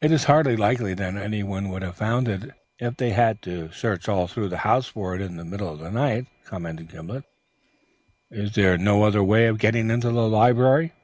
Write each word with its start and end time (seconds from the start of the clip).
"It 0.00 0.10
is 0.10 0.24
hardly 0.24 0.56
likely 0.56 0.94
that 0.94 1.16
anyone 1.16 1.68
would 1.68 1.82
have 1.82 1.96
found 1.96 2.28
it 2.28 2.50
if 2.78 2.96
they 2.96 3.10
had 3.10 3.26
had 3.26 3.42
to 3.42 3.70
search 3.72 4.08
all 4.08 4.26
through 4.26 4.48
the 4.48 4.56
house 4.64 4.86
for 4.86 5.14
it 5.14 5.20
in 5.20 5.36
the 5.36 5.44
middle 5.44 5.68
of 5.70 5.80
the 5.80 5.90
night," 5.90 6.28
commented 6.46 6.88
Gimblet. 6.88 7.24
"Is 8.30 8.54
there 8.54 8.78
no 8.78 9.02
other 9.02 9.22
way 9.22 9.48
of 9.48 9.58
getting 9.58 9.90
into 9.90 10.08
the 10.10 10.26
library?" 10.26 10.94